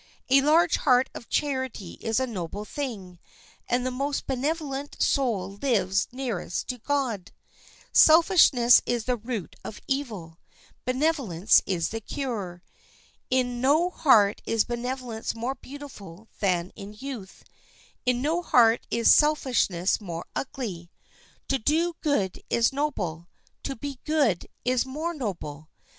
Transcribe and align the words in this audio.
A 0.31 0.41
large 0.41 0.77
heart 0.77 1.11
of 1.13 1.29
charity 1.29 1.99
is 2.01 2.19
a 2.19 2.25
noble 2.25 2.65
thing, 2.65 3.19
and 3.69 3.85
the 3.85 3.91
most 3.91 4.25
benevolent 4.25 4.99
soul 4.99 5.59
lives 5.61 6.07
nearest 6.11 6.65
to 6.69 6.79
God. 6.79 7.31
Selfishness 7.93 8.81
is 8.87 9.03
the 9.05 9.15
root 9.15 9.55
of 9.63 9.79
evil; 9.87 10.39
benevolence 10.85 11.61
is 11.67 11.93
its 11.93 12.11
cure. 12.11 12.63
In 13.29 13.61
no 13.61 13.91
heart 13.91 14.41
is 14.47 14.65
benevolence 14.65 15.35
more 15.35 15.53
beautiful 15.53 16.27
than 16.39 16.71
in 16.75 16.95
youth; 16.97 17.43
in 18.03 18.23
no 18.23 18.41
heart 18.41 18.87
is 18.89 19.13
selfishness 19.13 20.01
more 20.01 20.25
ugly. 20.35 20.89
To 21.47 21.59
do 21.59 21.93
good 22.01 22.41
is 22.49 22.73
noble; 22.73 23.27
to 23.61 23.75
be 23.75 23.99
good 24.05 24.47
is 24.65 24.83
more 24.83 25.13
noble. 25.13 25.69